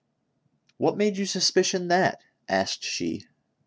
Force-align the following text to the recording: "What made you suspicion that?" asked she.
"What 0.77 0.97
made 0.97 1.17
you 1.19 1.27
suspicion 1.27 1.87
that?" 1.89 2.17
asked 2.49 2.83
she. 2.83 3.21